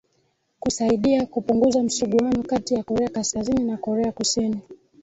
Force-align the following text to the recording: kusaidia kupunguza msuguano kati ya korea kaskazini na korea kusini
kusaidia 0.59 1.25
kupunguza 1.25 1.83
msuguano 1.83 2.43
kati 2.43 2.73
ya 2.73 2.83
korea 2.83 3.09
kaskazini 3.09 3.63
na 3.63 3.77
korea 3.77 4.11
kusini 4.11 4.61